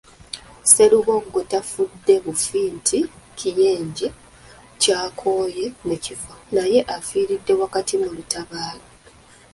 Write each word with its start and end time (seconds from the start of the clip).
Sserubogo 0.67 1.39
tafudde 1.51 2.13
bufi 2.23 2.59
nti 2.77 2.99
kiyenje 3.37 4.07
kyakooye 4.81 5.65
ne 5.87 5.95
kifa 6.03 6.33
naye 6.55 6.79
afiiridde 6.95 7.53
wakati 7.61 7.93
mu 8.01 8.09
lutabaalo. 8.15 8.85